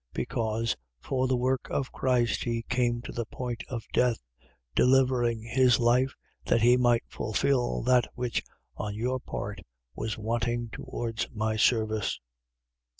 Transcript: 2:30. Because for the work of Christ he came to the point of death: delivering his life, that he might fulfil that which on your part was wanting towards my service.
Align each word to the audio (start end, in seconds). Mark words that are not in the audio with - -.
2:30. 0.15 0.15
Because 0.15 0.75
for 0.99 1.27
the 1.27 1.37
work 1.37 1.67
of 1.69 1.91
Christ 1.91 2.43
he 2.43 2.63
came 2.63 3.03
to 3.03 3.11
the 3.11 3.27
point 3.27 3.63
of 3.69 3.85
death: 3.93 4.17
delivering 4.73 5.43
his 5.43 5.77
life, 5.79 6.15
that 6.45 6.61
he 6.63 6.75
might 6.75 7.03
fulfil 7.07 7.83
that 7.83 8.07
which 8.15 8.41
on 8.75 8.95
your 8.95 9.19
part 9.19 9.61
was 9.93 10.17
wanting 10.17 10.69
towards 10.69 11.27
my 11.31 11.55
service. 11.55 12.19